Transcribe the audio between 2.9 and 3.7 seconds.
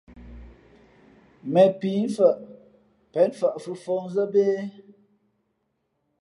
pěn fαʼ